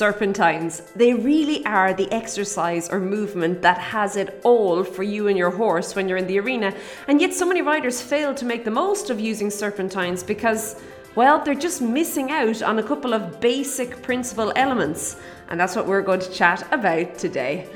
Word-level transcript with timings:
serpentines. 0.00 0.80
They 0.96 1.12
really 1.12 1.62
are 1.66 1.92
the 1.92 2.10
exercise 2.10 2.88
or 2.88 3.00
movement 3.00 3.60
that 3.60 3.76
has 3.76 4.16
it 4.16 4.40
all 4.44 4.82
for 4.82 5.02
you 5.02 5.28
and 5.28 5.36
your 5.36 5.50
horse 5.50 5.94
when 5.94 6.08
you're 6.08 6.16
in 6.16 6.26
the 6.26 6.40
arena. 6.40 6.72
And 7.06 7.20
yet, 7.20 7.34
so 7.34 7.44
many 7.44 7.60
riders 7.60 8.00
fail 8.00 8.34
to 8.36 8.46
make 8.46 8.64
the 8.64 8.70
most 8.70 9.10
of 9.10 9.20
using 9.20 9.50
serpentines 9.50 10.22
because, 10.22 10.80
well, 11.16 11.44
they're 11.44 11.66
just 11.68 11.82
missing 11.82 12.30
out 12.30 12.62
on 12.62 12.78
a 12.78 12.82
couple 12.82 13.12
of 13.12 13.42
basic 13.42 14.00
principal 14.00 14.54
elements. 14.56 15.16
And 15.50 15.60
that's 15.60 15.76
what 15.76 15.86
we're 15.86 16.08
going 16.10 16.20
to 16.20 16.32
chat 16.32 16.66
about 16.72 17.18
today. 17.18 17.68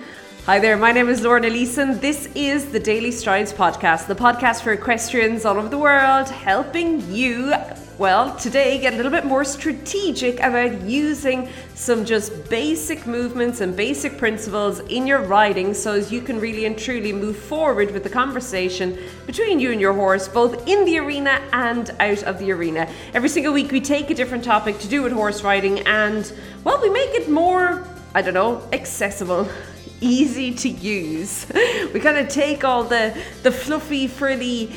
Hi 0.47 0.59
there, 0.59 0.79
my 0.79 0.93
name 0.93 1.11
is 1.11 1.21
Lorna 1.21 1.51
Leeson. 1.51 2.01
This 2.01 2.31
is 2.35 2.73
the 2.73 2.81
Daily 2.81 3.11
Strides 3.11 3.53
podcast, 3.53 4.07
the 4.07 4.15
podcast 4.15 4.63
for 4.63 4.73
equestrians 4.73 5.45
all 5.45 5.59
over 5.59 5.69
the 5.69 5.79
world, 5.79 6.31
helping 6.31 6.89
you 7.13 7.53
well, 7.97 8.35
today 8.37 8.79
get 8.79 8.93
a 8.93 8.97
little 8.97 9.13
bit 9.13 9.25
more 9.25 9.45
strategic 9.45 10.41
about 10.41 10.83
using 10.83 11.49
some 11.75 12.05
just 12.05 12.49
basic 12.51 13.07
movements 13.07 13.61
and 13.61 13.77
basic 13.77 14.19
principles 14.19 14.81
in 14.81 15.07
your 15.07 15.21
riding 15.21 15.73
so 15.73 15.93
as 15.93 16.11
you 16.11 16.21
can 16.21 16.41
really 16.41 16.65
and 16.65 16.77
truly 16.77 17.13
move 17.13 17.37
forward 17.37 17.93
with 17.93 18.03
the 18.03 18.11
conversation 18.11 18.99
between 19.27 19.61
you 19.61 19.71
and 19.71 19.81
your 19.81 19.93
horse, 19.93 20.27
both 20.27 20.67
in 20.67 20.85
the 20.85 20.99
arena 20.99 21.41
and 21.53 21.91
out 22.01 22.23
of 22.25 22.41
the 22.41 22.51
arena. 22.51 22.91
Every 23.15 23.29
single 23.29 23.53
week 23.53 23.71
we 23.71 23.81
take 23.81 24.11
a 24.11 24.15
different 24.15 24.43
topic 24.43 24.81
to 24.81 24.89
do 24.89 25.03
with 25.03 25.13
horse 25.13 25.45
riding 25.45 25.79
and, 25.87 26.33
well, 26.65 26.83
we 26.83 26.91
make 26.91 27.11
it 27.11 27.31
more, 27.31 27.87
I 28.13 28.23
don't 28.23 28.35
know, 28.35 28.69
accessible 28.73 29.49
easy 30.01 30.53
to 30.53 30.69
use. 30.69 31.47
We 31.95 32.01
kind 32.01 32.19
of 32.19 32.29
take 32.29 32.65
all 32.65 32.83
the 32.83 33.17
the 33.45 33.53
fluffy, 33.53 34.09
frilly 34.09 34.73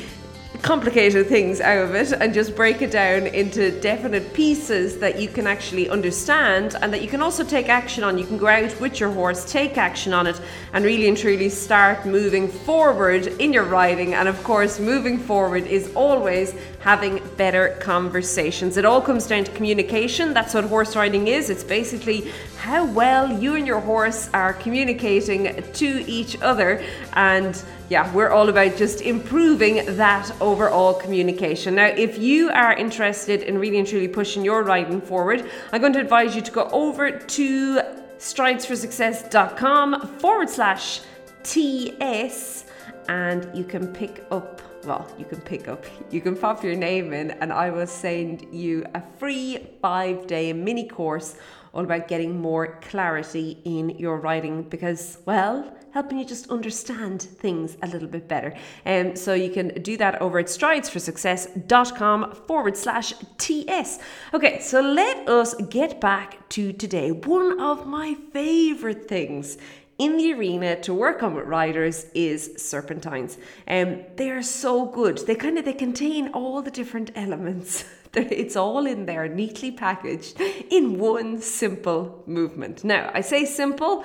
complicated 0.62 1.26
things 1.28 1.60
out 1.60 1.84
of 1.84 1.94
it 1.94 2.12
and 2.12 2.34
just 2.34 2.56
break 2.56 2.82
it 2.82 2.90
down 2.90 3.28
into 3.28 3.80
definite 3.80 4.32
pieces 4.34 4.98
that 4.98 5.20
you 5.20 5.28
can 5.28 5.46
actually 5.46 5.88
understand 5.88 6.74
and 6.82 6.92
that 6.92 7.00
you 7.00 7.08
can 7.08 7.22
also 7.22 7.44
take 7.44 7.68
action 7.68 8.02
on. 8.02 8.18
You 8.18 8.26
can 8.26 8.38
go 8.38 8.48
out 8.48 8.80
with 8.80 8.98
your 8.98 9.10
horse, 9.10 9.50
take 9.50 9.78
action 9.78 10.12
on 10.12 10.26
it, 10.26 10.40
and 10.72 10.84
really 10.84 11.08
and 11.08 11.16
truly 11.16 11.48
start 11.48 12.04
moving 12.04 12.48
forward 12.48 13.28
in 13.40 13.52
your 13.52 13.64
riding. 13.64 14.14
And 14.14 14.28
of 14.28 14.42
course, 14.42 14.80
moving 14.80 15.18
forward 15.18 15.66
is 15.66 15.92
always 15.94 16.54
having 16.80 17.22
better 17.36 17.76
conversations. 17.80 18.76
It 18.76 18.84
all 18.84 19.00
comes 19.00 19.26
down 19.26 19.44
to 19.44 19.52
communication. 19.52 20.34
That's 20.34 20.54
what 20.54 20.64
horse 20.64 20.96
riding 20.96 21.28
is. 21.28 21.50
It's 21.50 21.64
basically 21.64 22.32
how 22.56 22.84
well 22.84 23.30
you 23.40 23.54
and 23.54 23.66
your 23.66 23.80
horse 23.80 24.28
are 24.34 24.54
communicating 24.54 25.62
to 25.72 26.10
each 26.10 26.40
other 26.42 26.84
and 27.12 27.62
yeah, 27.88 28.12
we're 28.12 28.28
all 28.28 28.50
about 28.50 28.76
just 28.76 29.00
improving 29.00 29.96
that 29.96 30.30
overall 30.40 30.94
communication. 30.94 31.76
Now, 31.76 31.86
if 31.86 32.18
you 32.18 32.50
are 32.50 32.74
interested 32.74 33.42
in 33.42 33.58
really 33.58 33.78
and 33.78 33.88
truly 33.88 34.08
pushing 34.08 34.44
your 34.44 34.62
writing 34.62 35.00
forward, 35.00 35.48
I'm 35.72 35.80
going 35.80 35.94
to 35.94 36.00
advise 36.00 36.36
you 36.36 36.42
to 36.42 36.50
go 36.50 36.68
over 36.70 37.10
to 37.10 37.80
stridesforsuccess.com 38.18 40.18
forward 40.18 40.50
slash 40.50 41.00
TS 41.44 42.66
and 43.08 43.48
you 43.56 43.64
can 43.64 43.86
pick 43.88 44.24
up 44.30 44.60
well, 44.84 45.10
you 45.18 45.24
can 45.24 45.40
pick 45.40 45.66
up, 45.66 45.84
you 46.10 46.20
can 46.20 46.36
pop 46.36 46.62
your 46.62 46.76
name 46.76 47.12
in, 47.12 47.32
and 47.32 47.52
I 47.52 47.68
will 47.68 47.86
send 47.86 48.46
you 48.52 48.86
a 48.94 49.02
free 49.18 49.66
five 49.82 50.28
day 50.28 50.52
mini 50.52 50.86
course 50.86 51.36
all 51.74 51.84
about 51.84 52.08
getting 52.08 52.40
more 52.40 52.78
clarity 52.80 53.58
in 53.64 53.90
your 53.90 54.18
writing 54.18 54.62
because, 54.62 55.18
well, 55.26 55.76
helping 55.92 56.18
you 56.18 56.24
just 56.24 56.50
understand 56.50 57.22
things 57.22 57.76
a 57.82 57.86
little 57.86 58.08
bit 58.08 58.28
better. 58.28 58.54
Um, 58.86 59.16
so 59.16 59.34
you 59.34 59.50
can 59.50 59.68
do 59.82 59.96
that 59.96 60.20
over 60.20 60.38
at 60.38 60.46
stridesforsuccess.com 60.46 62.34
forward 62.46 62.76
slash 62.76 63.12
TS. 63.38 63.98
Okay, 64.34 64.60
so 64.60 64.80
let 64.80 65.28
us 65.28 65.54
get 65.70 66.00
back 66.00 66.48
to 66.50 66.72
today. 66.72 67.10
One 67.12 67.60
of 67.60 67.86
my 67.86 68.14
favorite 68.32 69.08
things 69.08 69.58
in 69.98 70.16
the 70.16 70.32
arena 70.32 70.80
to 70.80 70.94
work 70.94 71.22
on 71.22 71.34
with 71.34 71.46
riders 71.46 72.06
is 72.14 72.54
serpentines. 72.56 73.36
Um, 73.66 74.04
they 74.16 74.30
are 74.30 74.42
so 74.42 74.86
good. 74.86 75.18
They 75.18 75.34
kind 75.34 75.58
of 75.58 75.64
they 75.64 75.72
contain 75.72 76.28
all 76.28 76.62
the 76.62 76.70
different 76.70 77.10
elements. 77.16 77.84
it's 78.14 78.56
all 78.56 78.86
in 78.86 79.06
there, 79.06 79.28
neatly 79.28 79.72
packaged 79.72 80.40
in 80.70 80.98
one 80.98 81.40
simple 81.40 82.22
movement. 82.26 82.84
Now, 82.84 83.10
I 83.12 83.20
say 83.20 83.44
simple 83.44 84.04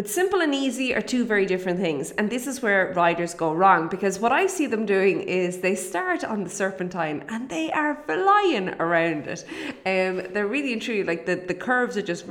but 0.00 0.08
simple 0.08 0.40
and 0.40 0.54
easy 0.54 0.94
are 0.94 1.02
two 1.02 1.26
very 1.26 1.44
different 1.44 1.78
things. 1.78 2.12
And 2.12 2.30
this 2.30 2.46
is 2.46 2.62
where 2.62 2.90
riders 2.94 3.34
go 3.34 3.52
wrong 3.52 3.86
because 3.88 4.18
what 4.18 4.32
I 4.32 4.46
see 4.46 4.64
them 4.64 4.86
doing 4.86 5.20
is 5.20 5.58
they 5.58 5.74
start 5.74 6.24
on 6.24 6.42
the 6.42 6.48
serpentine 6.48 7.22
and 7.28 7.50
they 7.50 7.70
are 7.70 8.02
flying 8.06 8.70
around 8.80 9.26
it. 9.26 9.44
Um, 9.84 10.32
they're 10.32 10.46
really 10.46 10.72
and 10.72 10.80
truly 10.80 11.04
like 11.04 11.26
the, 11.26 11.34
the 11.34 11.52
curves 11.52 11.98
are 11.98 12.02
just 12.02 12.26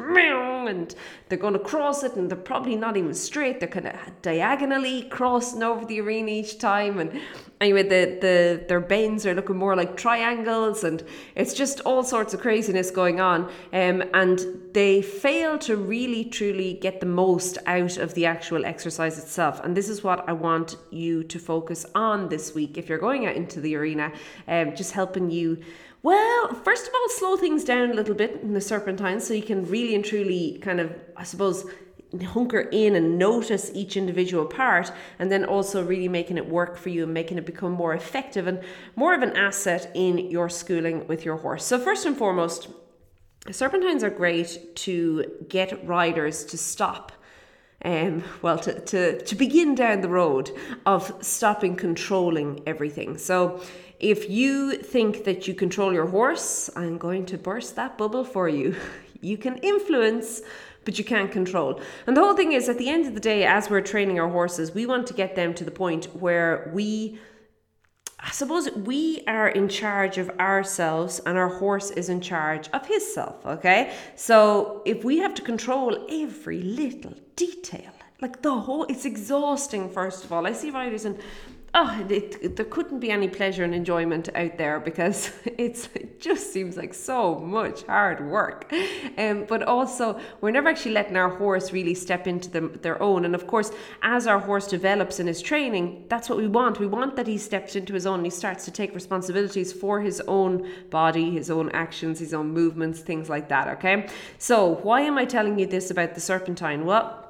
and 0.68 0.94
they're 1.28 1.38
going 1.38 1.54
to 1.54 1.60
cross 1.60 2.04
it 2.04 2.16
and 2.16 2.30
they're 2.30 2.38
probably 2.38 2.76
not 2.76 2.98
even 2.98 3.14
straight. 3.14 3.60
They're 3.60 3.70
kind 3.70 3.88
of 3.88 3.96
diagonally 4.22 5.04
crossing 5.04 5.64
over 5.64 5.86
the 5.86 6.02
arena 6.02 6.32
each 6.32 6.58
time. 6.60 7.00
And 7.00 7.20
anyway, 7.62 7.84
the, 7.84 8.18
the 8.22 8.66
their 8.68 8.80
bends 8.80 9.26
are 9.26 9.34
looking 9.34 9.58
more 9.58 9.76
like 9.76 9.98
triangles 9.98 10.84
and 10.84 11.04
it's 11.36 11.54
just 11.54 11.80
all 11.82 12.04
sorts 12.04 12.34
of 12.34 12.42
craziness 12.42 12.92
going 12.92 13.20
on. 13.20 13.50
Um, 13.74 14.04
and 14.14 14.40
they 14.74 15.02
fail 15.02 15.58
to 15.60 15.76
really 15.76 16.26
truly 16.26 16.74
get 16.74 17.00
the 17.00 17.06
most 17.06 17.58
out 17.66 17.98
of 17.98 18.14
the 18.14 18.26
actual 18.26 18.66
exercise 18.66 19.18
itself. 19.18 19.60
And 19.64 19.76
this 19.76 19.90
is 19.90 20.04
what 20.04 20.28
I 20.28 20.34
want 20.34 20.78
you 20.92 21.24
to 21.24 21.40
focus 21.40 21.86
on 21.96 22.30
this 22.30 22.54
week 22.54 22.78
if 22.78 22.90
you're 22.90 23.00
going 23.00 23.26
out 23.26 23.36
into 23.36 23.62
the 23.62 23.76
arena, 23.76 24.12
um, 24.48 24.76
just 24.76 24.92
helping 24.92 25.32
you. 25.32 25.60
Well, 26.02 26.54
first 26.54 26.88
of 26.88 26.94
all, 26.94 27.10
slow 27.10 27.36
things 27.36 27.64
down 27.64 27.92
a 27.92 27.94
little 27.94 28.16
bit 28.16 28.40
in 28.42 28.54
the 28.54 28.62
serpentine 28.62 29.20
so 29.20 29.34
you 29.34 29.44
can 29.44 29.66
really 29.66 29.96
and 29.96 30.06
truly 30.06 30.58
kind 30.62 30.80
of, 30.80 30.96
I 31.18 31.24
suppose, 31.24 31.66
hunker 32.18 32.62
in 32.72 32.96
and 32.96 33.18
notice 33.18 33.70
each 33.74 33.96
individual 33.98 34.46
part 34.46 34.92
and 35.20 35.32
then 35.32 35.46
also 35.46 35.84
really 35.84 36.08
making 36.08 36.38
it 36.38 36.48
work 36.48 36.78
for 36.78 36.90
you 36.90 37.04
and 37.04 37.14
making 37.14 37.38
it 37.38 37.46
become 37.46 37.72
more 37.72 37.94
effective 37.94 38.48
and 38.48 38.62
more 38.96 39.14
of 39.14 39.22
an 39.22 39.36
asset 39.36 39.92
in 39.94 40.18
your 40.32 40.50
schooling 40.50 41.06
with 41.08 41.26
your 41.26 41.38
horse. 41.38 41.66
So 41.66 41.78
first 41.78 42.06
and 42.06 42.18
foremost, 42.18 42.70
serpentines 43.52 44.04
are 44.04 44.10
great 44.10 44.76
to 44.78 45.26
get 45.50 45.86
riders 45.86 46.46
to 46.46 46.58
stop 46.58 47.12
um, 47.86 48.24
well, 48.42 48.58
to, 48.60 48.80
to, 48.80 49.22
to 49.22 49.36
begin 49.36 49.76
down 49.76 50.02
the 50.02 50.10
road 50.10 50.52
of 50.86 51.14
stopping 51.22 51.76
controlling 51.76 52.62
everything. 52.66 53.18
So, 53.18 53.62
if 54.00 54.30
you 54.30 54.78
think 54.78 55.26
that 55.26 55.46
you 55.46 55.54
control 55.54 55.92
your 55.92 56.08
horse, 56.08 56.70
I'm 56.74 56.98
going 56.98 57.26
to 57.28 57.38
burst 57.38 57.76
that 57.76 57.98
bubble 57.98 58.24
for 58.24 58.48
you. 58.50 58.76
You 59.22 59.38
can 59.38 59.58
influence, 59.58 60.42
but 60.86 60.98
you 60.98 61.04
can't 61.04 61.30
control. 61.30 61.82
And 62.08 62.16
the 62.16 62.22
whole 62.22 62.36
thing 62.36 62.54
is, 62.54 62.70
at 62.70 62.78
the 62.78 62.88
end 62.88 63.06
of 63.06 63.16
the 63.16 63.20
day, 63.20 63.44
as 63.44 63.70
we're 63.70 63.82
training 63.82 64.18
our 64.18 64.30
horses, 64.30 64.74
we 64.74 64.86
want 64.86 65.08
to 65.08 65.14
get 65.14 65.36
them 65.36 65.54
to 65.56 65.66
the 65.66 65.72
point 65.72 66.06
where 66.16 66.72
we 66.74 67.20
I 68.22 68.32
suppose 68.32 68.70
we 68.72 69.24
are 69.28 69.48
in 69.48 69.70
charge 69.70 70.18
of 70.18 70.30
ourselves 70.40 71.22
and 71.26 71.38
our 71.38 71.48
horse 71.48 71.90
is 71.92 72.10
in 72.10 72.20
charge 72.20 72.68
of 72.74 72.86
his 72.86 73.14
self, 73.14 73.46
okay? 73.46 73.94
So 74.16 74.82
if 74.86 75.06
we 75.06 75.20
have 75.20 75.34
to 75.36 75.42
control 75.42 76.06
every 76.10 76.62
little 76.62 77.14
detail, 77.38 77.92
like 78.22 78.42
the 78.42 78.54
whole, 78.54 78.84
it's 78.86 79.06
exhausting, 79.06 79.90
first 79.90 80.26
of 80.26 80.34
all. 80.34 80.46
I 80.46 80.52
see 80.52 80.70
riders 80.70 81.06
and 81.06 81.18
oh, 81.74 82.06
it, 82.10 82.56
there 82.56 82.66
couldn't 82.66 83.00
be 83.00 83.12
any 83.12 83.28
pleasure 83.28 83.64
and 83.64 83.74
enjoyment 83.74 84.30
out 84.36 84.58
there 84.58 84.80
because 84.80 85.32
it's 85.58 85.90
it 85.96 86.20
just 86.20 86.54
seems 86.54 86.78
like 86.78 86.94
so 86.94 87.40
much 87.40 87.84
hard 87.84 88.26
work. 88.30 88.72
Um, 89.18 89.46
but 89.48 89.64
also, 89.64 90.20
we're 90.42 90.52
never 90.52 90.70
actually 90.70 90.94
letting 90.94 91.18
our 91.18 91.30
horse 91.30 91.72
really 91.72 91.94
step 91.94 92.28
into 92.28 92.50
them, 92.50 92.78
their 92.82 93.02
own. 93.02 93.26
And 93.26 93.36
of 93.36 93.48
course, 93.48 93.72
as 94.02 94.28
our 94.28 94.40
horse 94.40 94.68
develops 94.68 95.20
in 95.20 95.28
his 95.28 95.42
training, 95.42 96.06
that's 96.10 96.30
what 96.30 96.38
we 96.38 96.48
want. 96.48 96.80
We 96.80 96.88
want 96.88 97.16
that 97.16 97.28
he 97.28 97.38
steps 97.38 97.76
into 97.76 97.94
his 97.94 98.06
own 98.06 98.20
he 98.24 98.30
starts 98.30 98.66
to 98.66 98.72
take 98.72 98.94
responsibilities 98.94 99.72
for 99.72 100.02
his 100.02 100.22
own 100.28 100.70
body, 100.90 101.32
his 101.32 101.50
own 101.50 101.70
actions, 101.72 102.20
his 102.20 102.34
own 102.34 102.52
movements, 102.52 103.00
things 103.00 103.30
like 103.30 103.50
that. 103.50 103.68
Okay. 103.68 104.08
So, 104.38 104.76
why 104.84 105.02
am 105.02 105.18
I 105.18 105.26
telling 105.26 105.58
you 105.60 105.66
this 105.66 105.92
about 105.92 106.16
the 106.16 106.22
serpentine? 106.22 106.86
Well, 106.86 107.29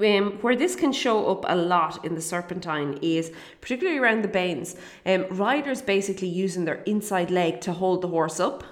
um, 0.00 0.38
where 0.40 0.56
this 0.56 0.76
can 0.76 0.92
show 0.92 1.26
up 1.30 1.44
a 1.48 1.56
lot 1.56 2.04
in 2.04 2.14
the 2.14 2.20
serpentine 2.20 2.98
is 3.02 3.32
particularly 3.60 3.98
around 3.98 4.22
the 4.22 4.28
banes. 4.28 4.76
Um, 5.04 5.26
riders 5.30 5.82
basically 5.82 6.28
using 6.28 6.64
their 6.64 6.82
inside 6.84 7.30
leg 7.30 7.60
to 7.62 7.72
hold 7.72 8.02
the 8.02 8.08
horse 8.08 8.40
up. 8.40 8.64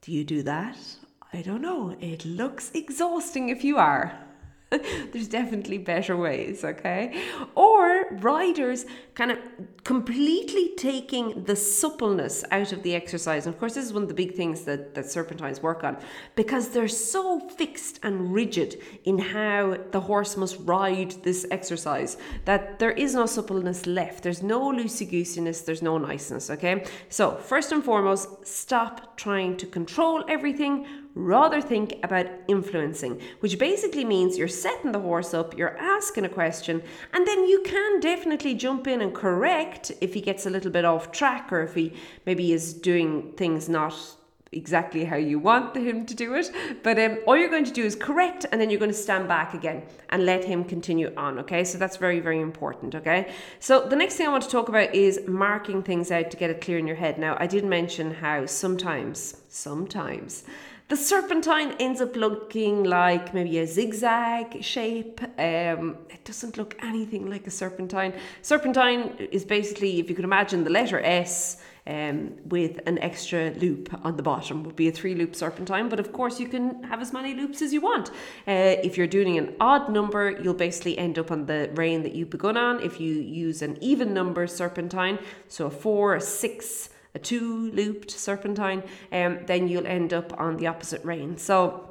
Do 0.00 0.12
you 0.12 0.24
do 0.24 0.42
that? 0.42 0.78
I 1.32 1.42
don't 1.42 1.62
know. 1.62 1.96
It 2.00 2.24
looks 2.24 2.70
exhausting 2.74 3.48
if 3.50 3.62
you 3.62 3.76
are. 3.76 4.18
There's 5.12 5.28
definitely 5.28 5.78
better 5.78 6.14
ways, 6.14 6.62
okay? 6.62 7.22
Or 7.54 8.06
riders 8.18 8.84
kind 9.14 9.30
of 9.30 9.38
completely 9.82 10.74
taking 10.76 11.44
the 11.44 11.56
suppleness 11.56 12.44
out 12.50 12.72
of 12.72 12.82
the 12.82 12.94
exercise. 12.94 13.46
And 13.46 13.54
of 13.54 13.58
course, 13.58 13.74
this 13.74 13.86
is 13.86 13.94
one 13.94 14.02
of 14.02 14.08
the 14.08 14.14
big 14.14 14.34
things 14.34 14.64
that, 14.64 14.94
that 14.94 15.10
serpentines 15.10 15.62
work 15.62 15.84
on 15.84 15.96
because 16.36 16.68
they're 16.68 16.86
so 16.86 17.40
fixed 17.40 17.98
and 18.02 18.34
rigid 18.34 18.82
in 19.04 19.18
how 19.18 19.78
the 19.90 20.00
horse 20.00 20.36
must 20.36 20.58
ride 20.60 21.12
this 21.22 21.46
exercise 21.50 22.18
that 22.44 22.78
there 22.78 22.92
is 22.92 23.14
no 23.14 23.24
suppleness 23.24 23.86
left. 23.86 24.22
There's 24.22 24.42
no 24.42 24.70
loosey 24.70 25.10
goosiness, 25.10 25.64
there's 25.64 25.82
no 25.82 25.96
niceness, 25.96 26.50
okay? 26.50 26.84
So, 27.08 27.36
first 27.36 27.72
and 27.72 27.82
foremost, 27.82 28.46
stop 28.46 29.16
trying 29.16 29.56
to 29.56 29.66
control 29.66 30.24
everything 30.28 30.86
rather 31.18 31.60
think 31.60 31.94
about 32.02 32.26
influencing, 32.46 33.20
which 33.40 33.58
basically 33.58 34.04
means 34.04 34.38
you're 34.38 34.48
setting 34.48 34.92
the 34.92 35.00
horse 35.00 35.34
up, 35.34 35.58
you're 35.58 35.76
asking 35.76 36.24
a 36.24 36.28
question, 36.28 36.82
and 37.12 37.26
then 37.26 37.46
you 37.46 37.62
can 37.62 38.00
definitely 38.00 38.54
jump 38.54 38.86
in 38.86 39.02
and 39.02 39.14
correct 39.14 39.90
if 40.00 40.14
he 40.14 40.20
gets 40.20 40.46
a 40.46 40.50
little 40.50 40.70
bit 40.70 40.84
off 40.84 41.10
track 41.10 41.52
or 41.52 41.62
if 41.62 41.74
he 41.74 41.92
maybe 42.24 42.52
is 42.52 42.72
doing 42.72 43.32
things 43.32 43.68
not 43.68 43.94
exactly 44.52 45.04
how 45.04 45.16
you 45.16 45.38
want 45.38 45.76
him 45.76 46.06
to 46.06 46.14
do 46.14 46.34
it. 46.34 46.50
But 46.82 46.98
um, 46.98 47.18
all 47.26 47.36
you're 47.36 47.50
going 47.50 47.64
to 47.64 47.72
do 47.72 47.84
is 47.84 47.94
correct, 47.96 48.46
and 48.50 48.60
then 48.60 48.70
you're 48.70 48.78
going 48.78 48.90
to 48.90 48.96
stand 48.96 49.28
back 49.28 49.54
again 49.54 49.82
and 50.10 50.24
let 50.24 50.44
him 50.44 50.64
continue 50.64 51.12
on. 51.16 51.38
Okay, 51.40 51.64
so 51.64 51.78
that's 51.78 51.96
very, 51.96 52.20
very 52.20 52.40
important. 52.40 52.94
Okay, 52.94 53.32
so 53.58 53.86
the 53.86 53.96
next 53.96 54.16
thing 54.16 54.26
I 54.26 54.30
want 54.30 54.44
to 54.44 54.50
talk 54.50 54.68
about 54.68 54.94
is 54.94 55.20
marking 55.26 55.82
things 55.82 56.10
out 56.10 56.30
to 56.30 56.36
get 56.36 56.50
it 56.50 56.60
clear 56.60 56.78
in 56.78 56.86
your 56.86 56.96
head. 56.96 57.18
Now, 57.18 57.36
I 57.40 57.46
did 57.46 57.64
mention 57.64 58.14
how 58.14 58.46
sometimes, 58.46 59.42
sometimes. 59.48 60.44
The 60.88 60.96
serpentine 60.96 61.74
ends 61.78 62.00
up 62.00 62.16
looking 62.16 62.84
like 62.84 63.34
maybe 63.34 63.58
a 63.58 63.66
zigzag 63.66 64.64
shape. 64.64 65.20
Um, 65.38 65.98
it 66.08 66.24
doesn't 66.24 66.56
look 66.56 66.76
anything 66.82 67.28
like 67.28 67.46
a 67.46 67.50
serpentine. 67.50 68.14
Serpentine 68.40 69.28
is 69.30 69.44
basically, 69.44 70.00
if 70.00 70.08
you 70.08 70.16
could 70.16 70.24
imagine 70.24 70.64
the 70.64 70.70
letter 70.70 70.98
S, 71.00 71.58
um, 71.86 72.32
with 72.46 72.80
an 72.86 72.98
extra 73.00 73.50
loop 73.50 73.94
on 74.02 74.16
the 74.16 74.22
bottom 74.22 74.64
would 74.64 74.76
be 74.76 74.88
a 74.88 74.92
three 74.92 75.14
loop 75.14 75.34
serpentine 75.34 75.88
but 75.88 75.98
of 75.98 76.12
course 76.12 76.38
you 76.38 76.46
can 76.46 76.82
have 76.82 77.00
as 77.00 77.14
many 77.14 77.32
loops 77.32 77.62
as 77.62 77.72
you 77.72 77.80
want 77.80 78.10
uh, 78.46 78.76
if 78.84 78.98
you're 78.98 79.06
doing 79.06 79.38
an 79.38 79.54
odd 79.58 79.88
number 79.88 80.38
you'll 80.42 80.52
basically 80.52 80.98
end 80.98 81.18
up 81.18 81.30
on 81.30 81.46
the 81.46 81.70
rein 81.72 82.02
that 82.02 82.14
you've 82.14 82.28
begun 82.28 82.58
on 82.58 82.78
if 82.82 83.00
you 83.00 83.14
use 83.14 83.62
an 83.62 83.78
even 83.80 84.12
number 84.12 84.46
serpentine 84.46 85.18
so 85.48 85.64
a 85.64 85.70
four 85.70 86.14
a 86.14 86.20
six 86.20 86.90
a 87.18 87.20
two 87.20 87.70
looped 87.72 88.10
serpentine 88.10 88.82
um, 89.12 89.38
then 89.46 89.68
you'll 89.68 89.86
end 89.86 90.12
up 90.12 90.38
on 90.40 90.56
the 90.56 90.66
opposite 90.66 91.04
rein 91.04 91.36
so 91.36 91.87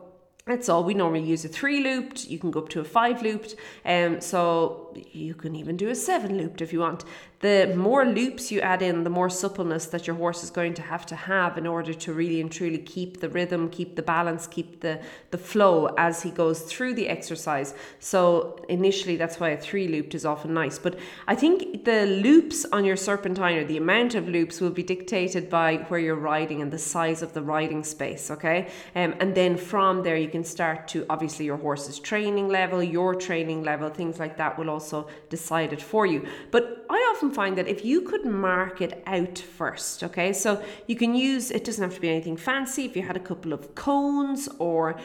that's 0.48 0.70
all. 0.70 0.84
We 0.84 0.94
normally 0.94 1.24
use 1.24 1.46
a 1.46 1.50
three 1.50 1.84
looped. 1.84 2.28
You 2.28 2.40
can 2.40 2.52
go 2.52 2.62
up 2.62 2.70
to 2.70 2.80
a 2.80 2.84
five 2.84 3.22
looped. 3.22 3.56
Um, 3.86 4.22
so 4.22 4.98
you 5.12 5.36
can 5.36 5.56
even 5.56 5.78
do 5.78 5.90
a 5.90 5.96
seven 5.96 6.38
looped 6.38 6.62
if 6.62 6.74
you 6.74 6.80
want 6.80 7.04
the 7.40 7.72
more 7.78 8.04
loops 8.04 8.52
you 8.52 8.60
add 8.62 8.82
in, 8.82 9.04
the 9.04 9.12
more 9.12 9.30
suppleness 9.30 9.86
that 9.88 10.08
your 10.08 10.16
horse 10.16 10.44
is 10.44 10.50
going 10.50 10.74
to 10.74 10.82
have 10.82 11.06
to 11.06 11.16
have 11.16 11.58
in 11.58 11.68
order 11.68 11.94
to 11.94 12.14
really 12.14 12.42
and 12.42 12.52
truly 12.52 12.80
keep 12.80 13.20
the 13.20 13.30
rhythm, 13.30 13.70
keep 13.70 13.96
the 13.96 14.02
balance, 14.02 14.48
keep 14.48 14.80
the, 14.80 15.00
the 15.30 15.38
flow 15.38 15.94
as 15.98 16.24
he 16.24 16.32
goes 16.32 16.62
through 16.62 16.96
the 16.96 17.08
exercise. 17.08 17.76
So 18.00 18.66
initially, 18.70 19.18
that's 19.18 19.40
why 19.40 19.50
a 19.50 19.58
three 19.58 19.88
looped 19.88 20.16
is 20.16 20.26
often 20.26 20.56
nice. 20.56 20.80
But 20.80 20.98
I 21.28 21.36
think 21.36 21.86
the 21.86 22.08
loops 22.08 22.66
on 22.72 22.86
your 22.86 22.96
serpentine 22.96 23.58
or 23.58 23.66
the 23.66 23.78
amount 23.78 24.16
of 24.16 24.28
loops 24.28 24.60
will 24.60 24.72
be 24.72 24.84
dictated 24.84 25.48
by 25.48 25.78
where 25.90 26.00
you're 26.00 26.16
riding 26.16 26.64
and 26.64 26.72
the 26.72 26.80
size 26.80 27.22
of 27.22 27.34
the 27.34 27.44
riding 27.44 27.84
space, 27.84 28.32
okay? 28.32 28.72
Um, 28.96 29.14
and 29.20 29.36
then 29.36 29.58
from 29.58 30.02
there, 30.02 30.18
you 30.18 30.30
can 30.30 30.37
start 30.44 30.88
to 30.90 31.06
obviously 31.10 31.46
your 31.46 31.58
horse's 31.58 32.00
training 32.00 32.50
level, 32.50 32.84
your 32.84 33.16
training 33.16 33.64
level, 33.64 33.90
things 33.90 34.20
like 34.20 34.38
that 34.38 34.58
will 34.58 34.70
also 34.70 35.08
decide 35.30 35.74
it 35.74 35.82
for 35.82 36.06
you. 36.06 36.28
But 36.52 36.86
I 36.90 37.14
often 37.16 37.32
find 37.32 37.58
that 37.58 37.68
if 37.68 37.84
you 37.84 38.02
could 38.02 38.26
mark 38.26 38.82
it 38.82 39.04
out 39.06 39.38
first, 39.38 40.04
okay, 40.04 40.34
so 40.34 40.64
you 40.88 40.96
can 40.96 41.16
use 41.16 41.52
it 41.52 41.64
doesn't 41.64 41.84
have 41.84 41.96
to 41.96 42.02
be 42.02 42.10
anything 42.10 42.38
fancy. 42.38 42.86
If 42.86 42.96
you 42.96 43.04
had 43.04 43.18
a 43.18 43.22
couple 43.22 43.54
of 43.54 43.76
cones, 43.76 44.48
or 44.60 44.98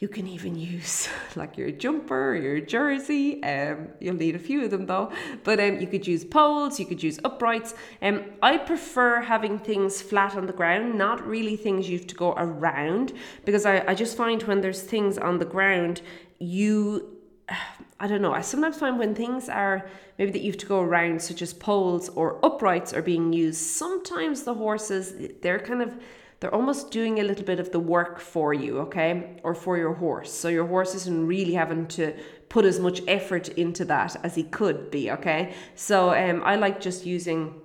you 0.00 0.08
can 0.08 0.26
even 0.26 0.54
use 0.56 1.08
like 1.36 1.58
your 1.58 1.70
jumper, 1.70 2.34
your 2.34 2.58
jersey. 2.58 3.42
Um, 3.42 3.88
you'll 4.00 4.16
need 4.16 4.34
a 4.34 4.38
few 4.38 4.64
of 4.64 4.70
them 4.70 4.86
though, 4.86 5.12
but 5.44 5.60
um, 5.60 5.78
you 5.78 5.86
could 5.86 6.06
use 6.06 6.24
poles, 6.24 6.80
you 6.80 6.86
could 6.86 7.02
use 7.02 7.20
uprights. 7.22 7.74
Um, 8.00 8.24
I 8.42 8.56
prefer 8.56 9.20
having 9.20 9.58
things 9.58 10.00
flat 10.00 10.36
on 10.36 10.46
the 10.46 10.54
ground, 10.54 10.96
not 10.96 11.24
really 11.26 11.54
things 11.54 11.88
you 11.88 11.98
have 11.98 12.06
to 12.08 12.14
go 12.14 12.32
around, 12.32 13.12
because 13.44 13.66
I, 13.66 13.84
I 13.86 13.94
just 13.94 14.16
find 14.16 14.42
when 14.44 14.62
there's 14.62 14.82
things 14.82 15.18
on 15.18 15.38
the 15.38 15.44
ground, 15.44 16.00
you 16.38 17.16
I 18.02 18.06
don't 18.06 18.22
know. 18.22 18.32
I 18.32 18.40
sometimes 18.40 18.78
find 18.78 18.98
when 18.98 19.14
things 19.14 19.50
are 19.50 19.86
maybe 20.18 20.30
that 20.30 20.40
you 20.40 20.52
have 20.52 20.60
to 20.60 20.66
go 20.66 20.80
around, 20.80 21.20
such 21.20 21.42
as 21.42 21.52
poles 21.52 22.08
or 22.08 22.42
uprights, 22.42 22.94
are 22.94 23.02
being 23.02 23.34
used. 23.34 23.60
Sometimes 23.60 24.44
the 24.44 24.54
horses, 24.54 25.12
they're 25.42 25.58
kind 25.58 25.82
of, 25.82 25.94
they're 26.40 26.54
almost 26.54 26.90
doing 26.90 27.20
a 27.20 27.22
little 27.22 27.44
bit 27.44 27.60
of 27.60 27.70
the 27.70 27.78
work 27.78 28.18
for 28.18 28.52
you, 28.54 28.78
okay, 28.80 29.36
or 29.42 29.54
for 29.54 29.76
your 29.76 29.94
horse. 29.94 30.32
So 30.32 30.48
your 30.48 30.66
horse 30.66 30.94
isn't 30.94 31.26
really 31.26 31.52
having 31.52 31.86
to 31.88 32.14
put 32.48 32.64
as 32.64 32.80
much 32.80 33.02
effort 33.06 33.48
into 33.50 33.84
that 33.84 34.16
as 34.24 34.34
he 34.34 34.44
could 34.44 34.90
be, 34.90 35.10
okay. 35.10 35.54
So 35.74 36.10
um, 36.10 36.42
I 36.44 36.56
like 36.56 36.80
just 36.80 37.04
using 37.04 37.60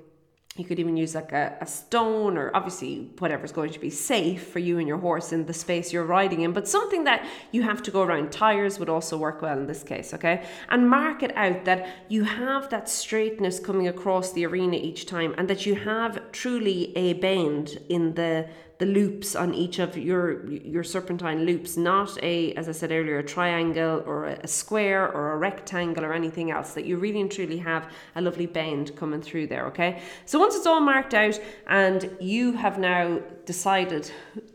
you 0.57 0.63
could 0.63 0.79
even 0.79 0.95
use 0.95 1.13
like 1.15 1.33
a, 1.33 1.57
a 1.59 1.67
stone 1.67 2.37
or 2.37 2.49
obviously 2.55 3.09
whatever's 3.19 3.51
going 3.51 3.73
to 3.73 3.79
be 3.79 3.89
safe 3.89 4.47
for 4.47 4.59
you 4.59 4.79
and 4.79 4.87
your 4.87 4.97
horse 4.97 5.33
in 5.33 5.45
the 5.45 5.53
space 5.53 5.91
you're 5.91 6.05
riding 6.05 6.41
in, 6.41 6.53
but 6.53 6.65
something 6.65 7.03
that 7.03 7.27
you 7.51 7.61
have 7.61 7.83
to 7.83 7.91
go 7.91 8.01
around. 8.03 8.31
Tires 8.31 8.79
would 8.79 8.87
also 8.87 9.17
work 9.17 9.41
well 9.41 9.57
in 9.57 9.67
this 9.67 9.83
case, 9.83 10.13
okay? 10.13 10.45
And 10.69 10.89
mark 10.89 11.23
it 11.23 11.35
out 11.35 11.65
that 11.65 11.89
you 12.07 12.23
have 12.23 12.69
that 12.69 12.87
straightness 12.87 13.59
coming 13.59 13.89
across 13.89 14.31
the 14.31 14.45
arena 14.45 14.77
each 14.77 15.05
time 15.05 15.35
and 15.37 15.49
that 15.49 15.65
you 15.65 15.75
have 15.75 16.31
truly 16.31 16.95
a 16.95 17.13
bend 17.13 17.77
in 17.89 18.13
the 18.13 18.47
the 18.77 18.86
loops 18.86 19.36
on 19.36 19.54
each 19.54 19.80
of 19.80 19.98
your 19.98 20.48
your 20.50 20.83
serpentine 20.83 21.45
loops, 21.45 21.77
not 21.77 22.22
a, 22.22 22.54
as 22.54 22.68
I 22.68 22.74
said 22.74 22.92
earlier, 22.92 23.19
a 23.19 23.24
triangle 23.24 24.04
or 24.06 24.25
a 24.25 24.48
square 24.48 25.10
or 25.12 25.33
a 25.33 25.38
rectangle 25.38 26.04
or 26.04 26.13
anything 26.13 26.51
else. 26.51 26.74
That 26.74 26.86
you 26.86 26.98
really 26.98 27.22
and 27.22 27.31
truly 27.31 27.57
have 27.57 27.89
a 28.16 28.22
lovely 28.22 28.48
bend 28.48 28.95
coming 28.95 29.22
through 29.22 29.48
there. 29.48 29.66
Okay, 29.68 30.01
so 30.25 30.39
once 30.39 30.56
it's 30.56 30.66
all 30.66 30.81
marked 30.81 31.13
out 31.13 31.39
and 31.68 32.10
you 32.19 32.54
have 32.54 32.77
now 32.77 33.22
decided 33.45 34.12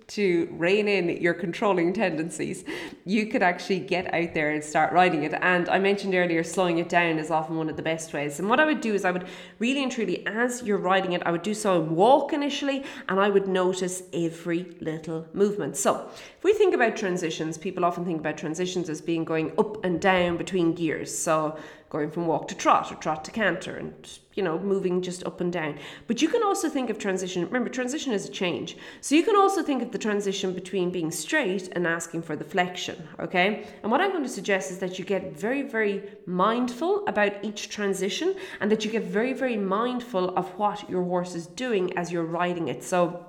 to 0.09 0.49
rein 0.51 0.89
in 0.89 1.09
your 1.23 1.35
controlling 1.35 1.93
tendencies, 1.93 2.65
you 3.05 3.27
could 3.27 3.43
actually 3.43 3.79
get 3.79 4.13
out 4.13 4.35
there 4.35 4.51
and 4.51 4.63
start 4.63 4.93
riding 4.93 5.23
it. 5.23 5.33
And 5.41 5.69
I 5.69 5.79
mentioned 5.79 6.17
earlier, 6.17 6.43
slowing 6.43 6.79
it 6.79 6.89
down 6.89 7.19
is 7.19 7.31
often 7.31 7.57
one 7.57 7.71
of 7.71 7.77
the 7.77 7.83
best 7.83 8.13
ways. 8.13 8.41
And 8.41 8.49
what 8.49 8.59
I 8.59 8.65
would 8.65 8.81
do 8.81 8.93
is 8.93 9.05
I 9.05 9.13
would 9.13 9.27
really 9.61 9.85
and 9.85 9.93
truly, 9.93 10.27
as 10.27 10.65
you're 10.65 10.79
riding 10.79 11.13
it, 11.13 11.23
I 11.25 11.31
would 11.31 11.43
do 11.43 11.55
so 11.55 11.81
and 11.81 11.93
walk 11.93 12.33
initially, 12.33 12.85
and 13.09 13.21
I 13.21 13.29
would 13.29 13.47
notice 13.47 14.03
every 14.13 14.75
little 14.81 15.27
movement. 15.33 15.77
So 15.77 16.09
if 16.37 16.43
we 16.43 16.55
think 16.55 16.75
about 16.75 16.97
transitions, 16.97 17.57
people 17.57 17.85
often 17.85 18.05
think 18.05 18.19
about 18.19 18.37
transitions 18.37 18.89
as 18.89 19.01
being 19.01 19.25
going 19.25 19.53
up 19.59 19.85
and 19.85 20.01
down 20.01 20.37
between 20.37 20.75
gears. 20.75 21.17
So 21.17 21.57
going 21.91 22.11
from 22.11 22.27
walk 22.27 22.47
to 22.49 22.55
trot 22.55 22.91
or 22.91 22.95
trot 22.95 23.25
to 23.25 23.31
canter 23.33 23.77
and 23.77 24.19
you 24.35 24.43
know 24.45 24.59
moving 24.61 25.03
just 25.03 25.25
up 25.27 25.41
and 25.41 25.53
down. 25.53 25.79
But 26.07 26.23
you 26.23 26.29
can 26.29 26.43
also 26.43 26.69
think 26.69 26.89
of 26.89 26.99
transition 26.99 27.45
remember 27.45 27.69
transition 27.69 28.13
is 28.13 28.27
a 28.27 28.31
change. 28.31 28.77
So 29.01 29.17
you 29.17 29.25
can 29.25 29.37
also 29.37 29.63
think 29.63 29.83
of 29.83 29.91
the 29.91 29.99
transition 29.99 30.55
between 30.55 30.91
being 30.91 31.11
straight 31.11 31.69
and 31.73 31.87
asking 31.87 32.23
for 32.23 32.37
the 32.37 32.45
flexion 32.45 33.09
okay? 33.19 33.67
And 33.83 33.91
what 33.91 34.01
i'm 34.01 34.13
going 34.13 34.23
to 34.23 34.29
suggest 34.29 34.71
is 34.71 34.79
that 34.79 34.99
you 34.99 35.05
get 35.05 35.37
very 35.37 35.63
very 35.63 36.03
mindful 36.27 37.07
about 37.07 37.45
each 37.45 37.69
transition 37.69 38.37
and 38.61 38.71
that 38.71 38.85
you 38.85 38.91
get 38.91 39.03
very 39.03 39.33
very 39.33 39.57
mindful 39.57 40.37
of 40.37 40.47
what 40.59 40.89
your 40.89 41.03
horse 41.03 41.35
is 41.35 41.47
doing 41.47 41.97
as 41.99 42.13
you're 42.13 42.25
riding 42.25 42.69
it. 42.69 42.85
So 42.85 43.27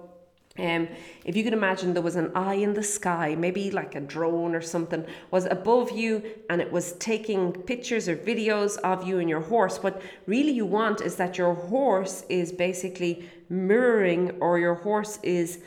um, 0.61 0.87
if 1.25 1.35
you 1.35 1.43
could 1.43 1.53
imagine 1.53 1.93
there 1.93 2.03
was 2.03 2.15
an 2.15 2.31
eye 2.35 2.55
in 2.55 2.73
the 2.73 2.83
sky, 2.83 3.35
maybe 3.35 3.71
like 3.71 3.95
a 3.95 4.01
drone 4.01 4.55
or 4.55 4.61
something, 4.61 5.05
was 5.31 5.45
above 5.45 5.91
you 5.91 6.23
and 6.49 6.61
it 6.61 6.71
was 6.71 6.93
taking 6.93 7.51
pictures 7.51 8.07
or 8.07 8.15
videos 8.15 8.77
of 8.77 9.07
you 9.07 9.19
and 9.19 9.29
your 9.29 9.41
horse. 9.41 9.81
What 9.81 10.01
really 10.27 10.51
you 10.51 10.65
want 10.65 11.01
is 11.01 11.15
that 11.15 11.37
your 11.37 11.53
horse 11.53 12.23
is 12.29 12.51
basically 12.51 13.29
mirroring 13.49 14.37
or 14.39 14.59
your 14.59 14.75
horse 14.75 15.19
is 15.23 15.59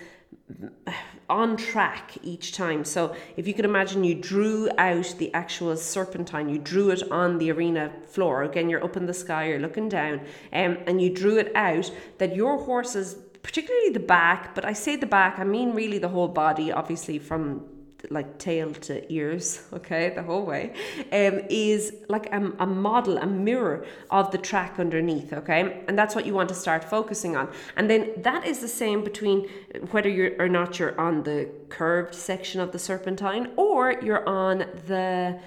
on 1.28 1.56
track 1.56 2.12
each 2.22 2.52
time. 2.52 2.84
So 2.84 3.14
if 3.36 3.48
you 3.48 3.54
could 3.54 3.64
imagine 3.64 4.04
you 4.04 4.14
drew 4.14 4.68
out 4.78 5.14
the 5.18 5.32
actual 5.32 5.76
serpentine, 5.76 6.48
you 6.48 6.58
drew 6.58 6.90
it 6.90 7.10
on 7.10 7.38
the 7.38 7.50
arena 7.50 7.92
floor. 8.06 8.42
Again, 8.42 8.68
you're 8.68 8.84
up 8.84 8.96
in 8.96 9.06
the 9.06 9.14
sky, 9.14 9.48
you're 9.48 9.58
looking 9.58 9.88
down, 9.88 10.20
um, 10.52 10.78
and 10.86 11.00
you 11.00 11.10
drew 11.10 11.38
it 11.38 11.50
out 11.54 11.90
that 12.18 12.36
your 12.36 12.58
horse's 12.58 13.16
particularly 13.44 13.90
the 13.90 14.00
back, 14.00 14.54
but 14.54 14.64
I 14.64 14.72
say 14.72 14.96
the 14.96 15.06
back, 15.06 15.38
I 15.38 15.44
mean 15.44 15.72
really 15.72 15.98
the 15.98 16.08
whole 16.08 16.28
body, 16.28 16.72
obviously 16.72 17.18
from 17.20 17.62
like 18.10 18.38
tail 18.38 18.72
to 18.72 19.12
ears, 19.12 19.62
okay, 19.72 20.12
the 20.14 20.22
whole 20.22 20.44
way, 20.44 20.72
um, 21.12 21.40
is 21.48 21.94
like 22.08 22.26
a, 22.32 22.52
a 22.58 22.66
model, 22.66 23.18
a 23.18 23.26
mirror 23.26 23.86
of 24.10 24.30
the 24.30 24.38
track 24.38 24.78
underneath, 24.78 25.32
okay, 25.32 25.84
and 25.86 25.98
that's 25.98 26.14
what 26.14 26.26
you 26.26 26.34
want 26.34 26.48
to 26.48 26.54
start 26.54 26.82
focusing 26.84 27.36
on. 27.36 27.48
And 27.76 27.88
then 27.88 28.12
that 28.18 28.46
is 28.46 28.58
the 28.60 28.68
same 28.68 29.04
between 29.04 29.48
whether 29.90 30.08
you're 30.08 30.32
or 30.38 30.48
not 30.48 30.78
you're 30.78 30.98
on 30.98 31.22
the 31.22 31.48
curved 31.68 32.14
section 32.14 32.60
of 32.60 32.72
the 32.72 32.78
serpentine 32.78 33.52
or 33.56 33.92
you're 34.02 34.26
on 34.28 34.58
the 34.86 35.38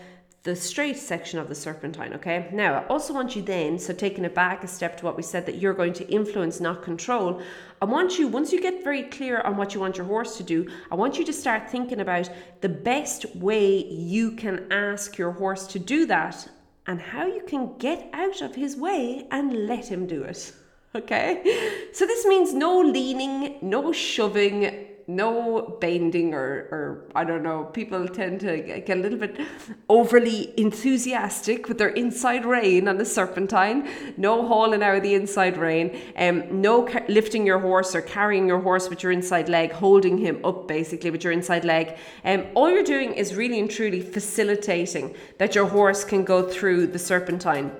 the 0.47 0.55
straight 0.55 0.95
section 0.95 1.39
of 1.39 1.49
the 1.49 1.53
serpentine, 1.53 2.13
okay? 2.13 2.47
Now, 2.53 2.75
I 2.75 2.87
also 2.87 3.13
want 3.13 3.35
you 3.35 3.41
then, 3.41 3.77
so 3.77 3.93
taking 3.93 4.23
it 4.23 4.33
back 4.33 4.63
a 4.63 4.67
step 4.67 4.95
to 4.97 5.03
what 5.03 5.17
we 5.17 5.21
said, 5.21 5.45
that 5.45 5.57
you're 5.57 5.73
going 5.73 5.91
to 5.91 6.07
influence, 6.07 6.61
not 6.61 6.83
control. 6.83 7.41
I 7.81 7.85
want 7.85 8.17
you, 8.17 8.29
once 8.29 8.53
you 8.53 8.61
get 8.61 8.81
very 8.81 9.03
clear 9.03 9.41
on 9.41 9.57
what 9.57 9.73
you 9.73 9.81
want 9.81 9.97
your 9.97 10.05
horse 10.05 10.37
to 10.37 10.43
do, 10.43 10.65
I 10.89 10.95
want 10.95 11.19
you 11.19 11.25
to 11.25 11.33
start 11.33 11.69
thinking 11.69 11.99
about 11.99 12.29
the 12.61 12.69
best 12.69 13.35
way 13.35 13.83
you 13.87 14.31
can 14.31 14.71
ask 14.71 15.17
your 15.17 15.33
horse 15.33 15.67
to 15.67 15.79
do 15.79 16.05
that 16.05 16.47
and 16.85 17.01
how 17.01 17.25
you 17.25 17.43
can 17.45 17.77
get 17.77 18.09
out 18.13 18.41
of 18.41 18.55
his 18.55 18.77
way 18.77 19.27
and 19.31 19.67
let 19.67 19.91
him 19.91 20.07
do 20.07 20.23
it. 20.23 20.53
Okay? 20.95 21.43
So 21.91 22.07
this 22.07 22.25
means 22.25 22.53
no 22.53 22.79
leaning, 22.79 23.59
no 23.61 23.91
shoving, 23.91 24.87
no 25.07 25.77
bending 25.79 26.33
or, 26.33 26.67
or 26.69 27.05
I 27.15 27.23
don't 27.23 27.41
know, 27.41 27.63
people 27.63 28.07
tend 28.09 28.41
to 28.41 28.57
get 28.57 28.89
a 28.89 29.01
little 29.01 29.17
bit 29.17 29.39
overly 29.87 30.53
enthusiastic 30.59 31.69
with 31.69 31.77
their 31.77 31.89
inside 31.89 32.45
rein 32.45 32.89
on 32.89 32.97
the 32.97 33.05
serpentine. 33.05 33.87
No 34.17 34.45
hauling 34.45 34.83
out 34.83 35.01
the 35.03 35.13
inside 35.13 35.57
rein. 35.57 35.97
Um, 36.17 36.61
no 36.61 36.83
ca- 36.83 37.05
lifting 37.07 37.45
your 37.45 37.59
horse 37.59 37.95
or 37.95 38.01
carrying 38.01 38.47
your 38.47 38.59
horse 38.59 38.89
with 38.89 39.01
your 39.01 39.13
inside 39.13 39.47
leg, 39.47 39.71
holding 39.71 40.17
him 40.17 40.43
up 40.43 40.67
basically 40.67 41.11
with 41.11 41.23
your 41.23 41.31
inside 41.31 41.63
leg. 41.63 41.97
Um, 42.25 42.45
all 42.53 42.69
you're 42.69 42.83
doing 42.83 43.13
is 43.13 43.33
really 43.33 43.61
and 43.61 43.71
truly 43.71 44.01
facilitating 44.01 45.15
that 45.37 45.55
your 45.55 45.67
horse 45.67 46.03
can 46.03 46.25
go 46.25 46.49
through 46.49 46.87
the 46.87 46.99
serpentine. 46.99 47.71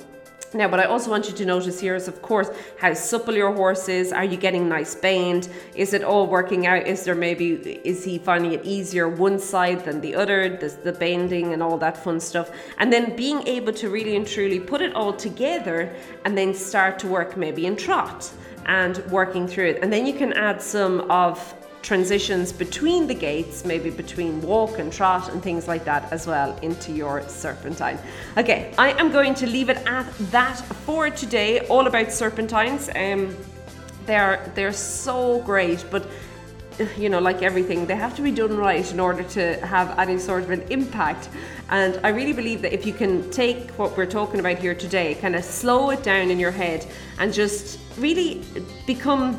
Now, 0.54 0.70
what 0.70 0.80
I 0.80 0.86
also 0.86 1.12
want 1.12 1.27
you 1.27 1.34
to 1.36 1.46
notice 1.46 1.80
here 1.80 1.96
is, 1.96 2.08
of 2.08 2.22
course, 2.22 2.50
how 2.77 2.94
supple 2.94 3.36
your 3.36 3.54
horse 3.54 3.89
is. 3.89 4.13
Are 4.13 4.24
you 4.24 4.38
getting 4.38 4.70
nice 4.70 4.96
bend? 4.96 5.50
Is 5.75 5.94
it 5.94 6.06
all 6.06 6.25
working 6.25 6.66
out? 6.66 6.88
Is 6.88 7.04
there 7.04 7.16
maybe, 7.16 7.82
is 7.84 8.06
he 8.06 8.18
finding 8.18 8.54
it 8.54 8.63
easier 8.63 9.10
one 9.10 9.39
side 9.39 9.84
than 9.84 10.00
the 10.00 10.16
other? 10.16 10.58
The 10.58 10.94
bending 10.94 11.51
and 11.51 11.62
all 11.62 11.77
that 11.80 11.98
fun 12.01 12.22
stuff. 12.22 12.50
And 12.77 12.94
then 12.94 13.16
being 13.18 13.46
able 13.46 13.74
to 13.74 13.89
really 13.89 14.16
and 14.16 14.25
truly 14.25 14.60
put 14.60 14.82
it 14.82 14.96
all 14.96 15.12
together 15.12 15.94
and 16.24 16.38
then 16.38 16.54
start 16.54 16.98
to 17.00 17.08
work 17.08 17.36
maybe 17.36 17.66
in 17.66 17.75
trot 17.75 18.32
and 18.68 18.98
working 19.12 19.48
through 19.48 19.68
it. 19.68 19.80
And 19.82 19.92
then 19.92 20.06
you 20.06 20.13
can 20.13 20.32
add 20.32 20.62
some 20.62 21.12
of 21.12 21.54
transitions 21.81 22.51
between 22.51 23.07
the 23.07 23.13
gaits, 23.13 23.65
maybe 23.65 23.89
between 23.89 24.41
walk 24.41 24.79
and 24.79 24.91
trot 24.91 25.29
and 25.29 25.41
things 25.41 25.67
like 25.67 25.86
that 25.86 26.12
as 26.12 26.27
well 26.27 26.57
into 26.62 26.91
your 26.91 27.27
serpentine. 27.27 27.98
Okay, 28.38 28.74
I 28.77 28.91
am 29.00 29.12
going 29.12 29.34
to 29.36 29.48
leave 29.48 29.69
it 29.69 29.77
at 29.88 30.05
that 30.31 30.57
for 30.86 31.10
today, 31.10 31.60
all 31.67 31.88
about 31.88 32.12
serpentines. 32.12 32.89
Um, 32.96 33.36
they're 34.05 34.51
they're 34.55 34.74
so 34.74 35.41
great, 35.41 35.86
but 35.91 36.07
you 36.98 37.10
know, 37.10 37.19
like 37.19 37.41
everything, 37.41 37.86
they 37.86 37.96
have 37.96 38.15
to 38.15 38.22
be 38.22 38.31
done 38.31 38.55
right 38.55 38.91
in 38.91 39.00
order 39.00 39.24
to 39.24 39.65
have 39.65 39.98
any 39.98 40.17
sort 40.19 40.43
of 40.43 40.51
an 40.51 40.62
impact. 40.69 41.29
And 41.69 42.00
I 42.03 42.10
really 42.10 42.34
believe 42.34 42.62
that 42.62 42.74
if 42.74 42.86
you 42.86 42.93
can 42.93 43.29
take 43.31 43.72
what 43.72 43.98
we're 43.98 44.05
talking 44.05 44.39
about 44.39 44.60
here 44.60 44.75
today, 44.75 45.15
kind 45.15 45.36
of 45.36 45.43
slow 45.43 45.89
it 45.89 46.03
down 46.03 46.29
in 46.29 46.39
your 46.39 46.51
head 46.51 46.86
and 47.19 47.34
just 47.34 47.79
really 47.98 48.43
become 48.86 49.38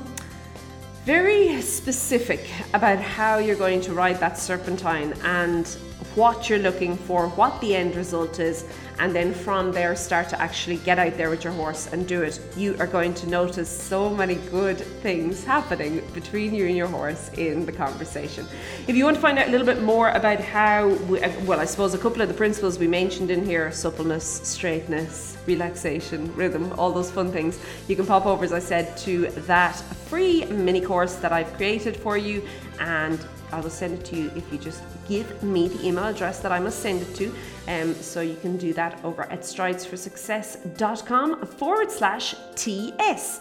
very 1.08 1.62
specific 1.62 2.50
about 2.74 2.98
how 2.98 3.38
you're 3.38 3.56
going 3.56 3.80
to 3.80 3.94
ride 3.94 4.20
that 4.20 4.36
serpentine 4.36 5.14
and 5.22 5.78
what 6.14 6.48
you're 6.48 6.58
looking 6.58 6.96
for, 6.96 7.28
what 7.28 7.60
the 7.60 7.74
end 7.76 7.94
result 7.94 8.40
is, 8.40 8.64
and 8.98 9.14
then 9.14 9.32
from 9.32 9.70
there 9.72 9.94
start 9.94 10.28
to 10.28 10.40
actually 10.40 10.76
get 10.78 10.98
out 10.98 11.16
there 11.16 11.30
with 11.30 11.44
your 11.44 11.52
horse 11.52 11.92
and 11.92 12.06
do 12.06 12.22
it. 12.22 12.40
You 12.56 12.76
are 12.80 12.86
going 12.86 13.14
to 13.14 13.28
notice 13.28 13.68
so 13.68 14.10
many 14.10 14.34
good 14.50 14.78
things 14.78 15.44
happening 15.44 16.02
between 16.12 16.54
you 16.54 16.66
and 16.66 16.76
your 16.76 16.88
horse 16.88 17.30
in 17.34 17.64
the 17.64 17.72
conversation. 17.72 18.46
If 18.86 18.96
you 18.96 19.04
want 19.04 19.16
to 19.16 19.20
find 19.20 19.38
out 19.38 19.48
a 19.48 19.50
little 19.50 19.66
bit 19.66 19.82
more 19.82 20.10
about 20.10 20.40
how, 20.40 20.88
we, 21.08 21.22
uh, 21.22 21.30
well, 21.44 21.60
I 21.60 21.64
suppose 21.64 21.94
a 21.94 21.98
couple 21.98 22.22
of 22.22 22.28
the 22.28 22.34
principles 22.34 22.78
we 22.78 22.88
mentioned 22.88 23.30
in 23.30 23.44
here 23.44 23.70
suppleness, 23.70 24.24
straightness, 24.24 25.36
relaxation, 25.46 26.34
rhythm, 26.34 26.72
all 26.78 26.92
those 26.92 27.10
fun 27.10 27.30
things, 27.30 27.60
you 27.86 27.96
can 27.96 28.06
pop 28.06 28.26
over, 28.26 28.44
as 28.44 28.52
I 28.52 28.58
said, 28.58 28.96
to 28.98 29.26
that 29.46 29.76
free 30.08 30.44
mini 30.46 30.80
course 30.80 31.16
that 31.16 31.32
I've 31.32 31.52
created 31.54 31.96
for 31.96 32.16
you 32.16 32.42
and 32.80 33.18
I 33.52 33.60
will 33.60 33.70
send 33.70 33.94
it 33.94 34.04
to 34.06 34.16
you 34.16 34.30
if 34.36 34.52
you 34.52 34.58
just 34.58 34.82
give 35.08 35.42
me 35.42 35.68
the 35.68 35.86
email 35.86 36.04
address 36.04 36.40
that 36.40 36.52
I 36.52 36.58
must 36.58 36.80
send 36.80 37.02
it 37.02 37.14
to. 37.16 37.34
Um, 37.66 37.94
so 37.94 38.20
you 38.20 38.36
can 38.36 38.56
do 38.56 38.72
that 38.74 39.02
over 39.04 39.22
at 39.24 39.40
stridesforsuccess.com 39.40 41.46
forward 41.46 41.90
slash 41.90 42.34
TS. 42.54 43.40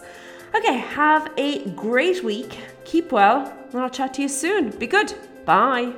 Okay, 0.54 0.78
have 0.78 1.30
a 1.36 1.68
great 1.70 2.24
week. 2.24 2.58
Keep 2.84 3.12
well, 3.12 3.52
and 3.72 3.80
I'll 3.80 3.90
chat 3.90 4.14
to 4.14 4.22
you 4.22 4.28
soon. 4.28 4.70
Be 4.70 4.86
good. 4.86 5.12
Bye. 5.44 5.92